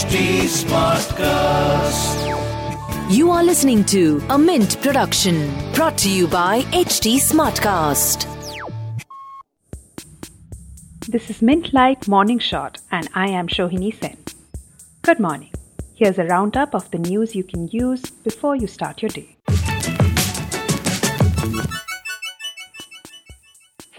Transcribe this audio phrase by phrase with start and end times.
[0.00, 2.16] HT Smartcast.
[3.14, 8.24] You are listening to a Mint production brought to you by HT Smartcast.
[11.06, 14.16] This is Mint Light Morning Shot, and I am Shohini Sen.
[15.02, 15.52] Good morning.
[15.94, 19.36] Here's a roundup of the news you can use before you start your day.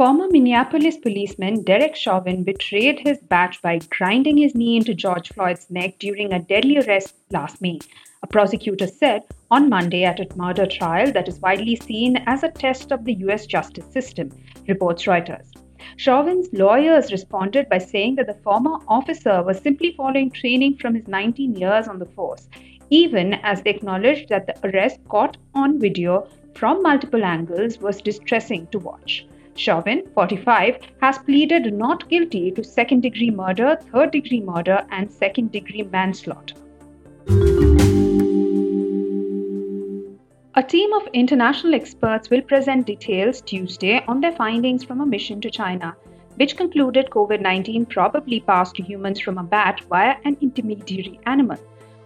[0.01, 5.69] Former Minneapolis policeman Derek Chauvin betrayed his batch by grinding his knee into George Floyd's
[5.69, 7.77] neck during a deadly arrest last May,
[8.23, 12.49] a prosecutor said on Monday at a murder trial that is widely seen as a
[12.49, 14.31] test of the US justice system,
[14.67, 15.51] reports Reuters.
[15.97, 21.07] Chauvin's lawyers responded by saying that the former officer was simply following training from his
[21.07, 22.49] 19 years on the force,
[22.89, 28.65] even as they acknowledged that the arrest caught on video from multiple angles was distressing
[28.71, 29.27] to watch.
[29.61, 35.51] Chauvin, 45, has pleaded not guilty to second degree murder, third degree murder, and second
[35.51, 36.55] degree manslaughter.
[40.55, 45.39] A team of international experts will present details Tuesday on their findings from a mission
[45.41, 45.95] to China,
[46.37, 51.59] which concluded COVID 19 probably passed to humans from a bat via an intermediary animal,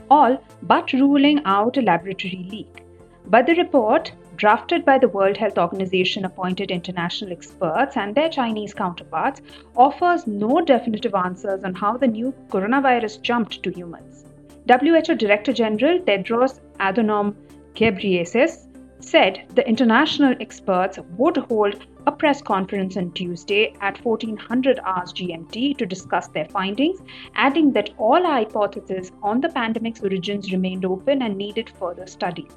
[0.10, 2.84] all but ruling out a laboratory leak.
[3.28, 8.74] But the report, drafted by the World Health Organization appointed international experts and their Chinese
[8.74, 9.42] counterparts,
[9.76, 14.26] offers no definitive answers on how the new coronavirus jumped to humans.
[14.70, 17.36] WHO Director General Tedros Adhanom
[17.76, 18.68] Ghebreyesus
[19.00, 25.78] said the international experts would hold a press conference on Tuesday at 1400 hours GMT
[25.78, 27.00] to discuss their findings,
[27.36, 32.48] adding that all hypotheses on the pandemic's origins remained open and needed further study.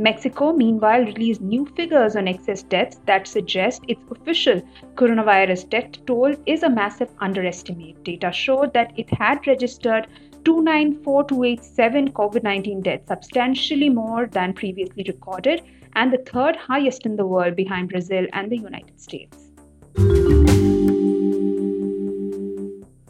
[0.00, 4.62] Mexico, meanwhile, released new figures on excess deaths that suggest its official
[4.94, 8.02] coronavirus death toll is a massive underestimate.
[8.04, 10.06] Data showed that it had registered
[10.44, 15.62] 294,287 COVID 19 deaths, substantially more than previously recorded,
[15.94, 19.48] and the third highest in the world behind Brazil and the United States.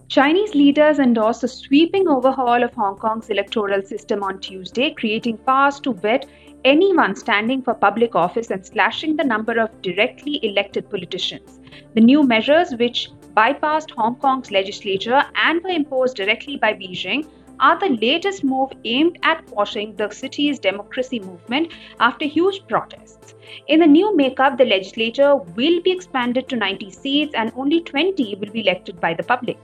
[0.09, 5.79] Chinese leaders endorsed a sweeping overhaul of Hong Kong's electoral system on Tuesday, creating powers
[5.81, 6.25] to vet
[6.65, 11.61] anyone standing for public office and slashing the number of directly elected politicians.
[11.95, 17.29] The new measures, which bypassed Hong Kong's legislature and were imposed directly by Beijing,
[17.61, 23.35] are the latest move aimed at quashing the city's democracy movement after huge protests.
[23.67, 28.37] In the new makeup, the legislature will be expanded to 90 seats and only 20
[28.37, 29.59] will be elected by the public.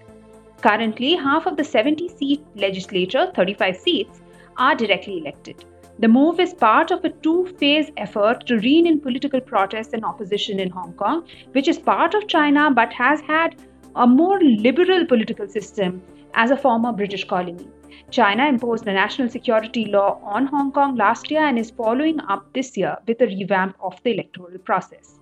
[0.60, 4.20] Currently, half of the 70 seat legislature, 35 seats,
[4.56, 5.64] are directly elected.
[6.00, 10.04] The move is part of a two phase effort to rein in political protests and
[10.04, 13.54] opposition in Hong Kong, which is part of China but has had
[13.94, 16.02] a more liberal political system
[16.34, 17.68] as a former British colony.
[18.10, 22.52] China imposed a national security law on Hong Kong last year and is following up
[22.54, 25.14] this year with a revamp of the electoral process.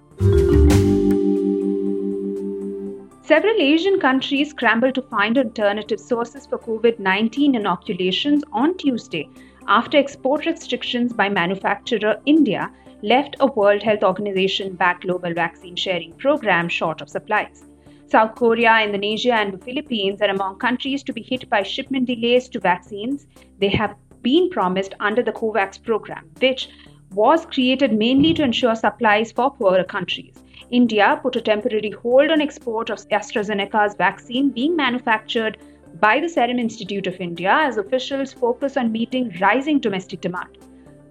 [3.25, 9.29] Several Asian countries scrambled to find alternative sources for COVID 19 inoculations on Tuesday
[9.69, 12.71] after export restrictions by manufacturer India
[13.03, 17.65] left a World Health Organization backed global vaccine sharing program short of supplies.
[18.07, 22.49] South Korea, Indonesia, and the Philippines are among countries to be hit by shipment delays
[22.51, 23.27] to vaccines
[23.59, 26.69] they have been promised under the COVAX program, which
[27.15, 30.35] was created mainly to ensure supplies for poorer countries.
[30.71, 35.59] India put a temporary hold on export of AstraZeneca's vaccine being manufactured
[36.01, 40.59] by the Serum Institute of India as officials focus on meeting rising domestic demand.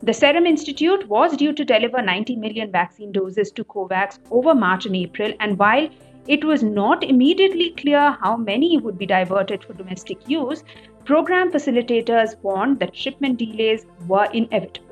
[0.03, 4.85] The Serum Institute was due to deliver 90 million vaccine doses to COVAX over March
[4.85, 5.89] and April, and while
[6.27, 10.63] it was not immediately clear how many would be diverted for domestic use,
[11.05, 14.90] program facilitators warned that shipment delays were inevitable.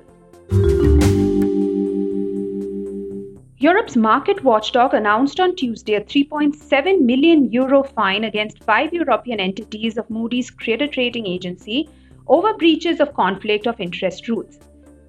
[3.62, 9.98] Europe's market watchdog announced on Tuesday a 3.7 million euro fine against five European entities
[9.98, 11.90] of Moody's credit rating agency
[12.28, 14.60] over breaches of conflict of interest rules.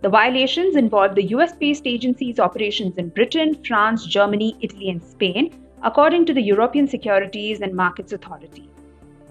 [0.02, 5.54] The violations involved the US based agency's operations in Britain, France, Germany, Italy, and Spain,
[5.84, 8.68] according to the European Securities and Markets Authority.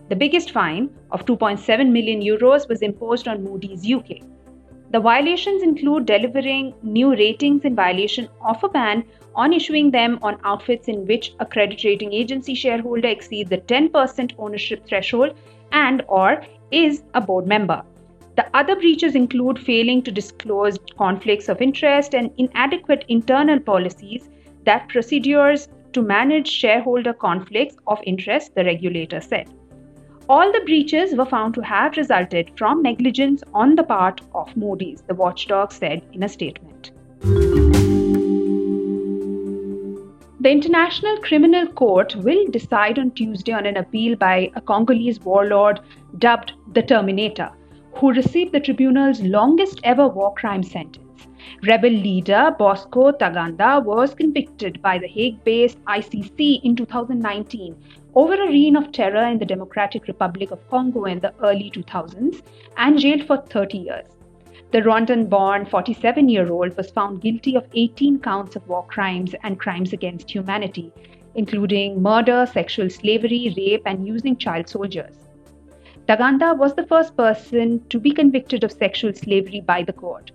[0.08, 4.22] The biggest fine of 2.7 million euros was imposed on Moody's UK.
[4.92, 9.04] The violations include delivering new ratings in violation of a ban
[9.36, 14.34] on issuing them on outfits in which a credit rating agency shareholder exceeds the 10%
[14.40, 15.36] ownership threshold
[15.72, 16.42] and or
[16.72, 17.84] is a board member.
[18.36, 24.28] The other breaches include failing to disclose conflicts of interest and inadequate internal policies
[24.64, 29.48] that procedures to manage shareholder conflicts of interest, the regulator said.
[30.30, 35.02] All the breaches were found to have resulted from negligence on the part of Moody's,
[35.08, 36.92] the watchdog said in a statement.
[40.40, 45.80] The International Criminal Court will decide on Tuesday on an appeal by a Congolese warlord
[46.20, 47.50] dubbed the Terminator,
[47.96, 51.26] who received the tribunal's longest ever war crime sentence.
[51.68, 57.76] Rebel leader Bosco Ntaganda was convicted by the Hague based ICC in 2019
[58.16, 62.42] over a reign of terror in the Democratic Republic of Congo in the early 2000s
[62.78, 64.06] and jailed for 30 years.
[64.72, 69.36] The Rwandan born 47 year old was found guilty of 18 counts of war crimes
[69.44, 70.92] and crimes against humanity,
[71.36, 75.16] including murder, sexual slavery, rape, and using child soldiers.
[76.08, 80.32] Ntaganda was the first person to be convicted of sexual slavery by the court.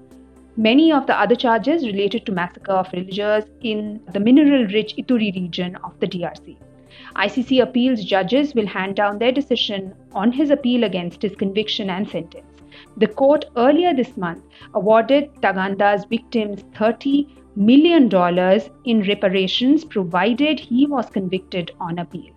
[0.56, 5.74] Many of the other charges related to massacre of villagers in the mineral-rich Ituri region
[5.82, 6.56] of the DRC.
[7.16, 12.08] ICC appeals judges will hand down their decision on his appeal against his conviction and
[12.08, 12.46] sentence.
[12.96, 14.42] The court earlier this month
[14.74, 18.10] awarded Ntaganda's victims $30 million
[18.84, 22.32] in reparations provided he was convicted on appeal.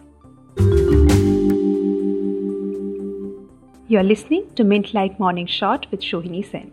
[3.89, 6.71] You're listening to Mint Light Morning Shot with Shohini Sen.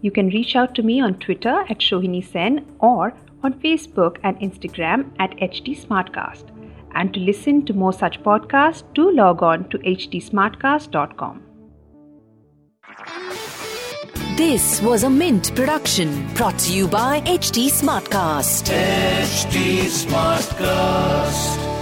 [0.00, 3.12] You can reach out to me on Twitter at Shohini Sen or
[3.42, 6.55] on Facebook and Instagram at HT Smartcast.
[6.96, 11.42] And to listen to more such podcasts, do log on to htsmartcast.com.
[14.36, 18.72] This was a Mint production brought to you by HT Smartcast.
[18.72, 21.75] HT Smartcast.